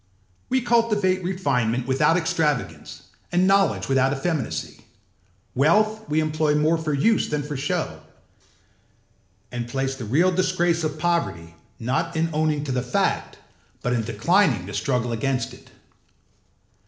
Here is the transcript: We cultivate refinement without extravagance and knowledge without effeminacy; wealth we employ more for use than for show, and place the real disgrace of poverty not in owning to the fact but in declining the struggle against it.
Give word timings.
We 0.49 0.61
cultivate 0.61 1.23
refinement 1.23 1.85
without 1.85 2.17
extravagance 2.17 3.03
and 3.31 3.45
knowledge 3.45 3.87
without 3.87 4.11
effeminacy; 4.11 4.79
wealth 5.53 6.09
we 6.09 6.19
employ 6.21 6.55
more 6.55 6.79
for 6.79 6.91
use 6.91 7.29
than 7.29 7.43
for 7.43 7.55
show, 7.55 8.01
and 9.51 9.67
place 9.67 9.93
the 9.93 10.05
real 10.05 10.31
disgrace 10.31 10.83
of 10.83 10.97
poverty 10.97 11.53
not 11.79 12.15
in 12.15 12.31
owning 12.33 12.63
to 12.63 12.71
the 12.71 12.81
fact 12.81 13.37
but 13.83 13.93
in 13.93 14.01
declining 14.01 14.65
the 14.65 14.73
struggle 14.73 15.11
against 15.11 15.53
it. 15.53 15.69